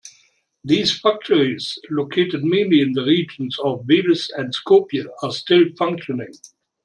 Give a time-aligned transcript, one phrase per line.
[0.63, 6.33] These factories, located mainly in the regions of Veles and Skopje are still functioning.